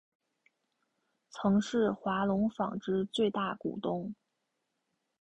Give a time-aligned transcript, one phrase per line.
[1.29, 4.15] 曾是华隆纺织最大股东。